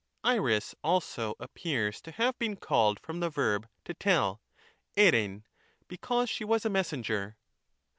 Iris 0.23 0.73
also 0.83 1.35
appears 1.39 2.01
to 2.01 2.11
have 2.13 2.39
been 2.39 2.55
called 2.55 2.99
from 2.99 3.19
the 3.19 3.29
verb' 3.29 3.69
to 3.85 3.93
tell' 3.93 4.41
{dpeiv), 4.97 5.43
because 5.87 6.27
she 6.27 6.43
was 6.43 6.65
a 6.65 6.71
messenger. 6.71 7.37